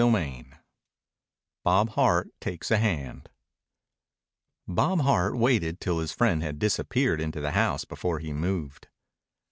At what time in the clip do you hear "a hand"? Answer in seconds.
2.71-3.29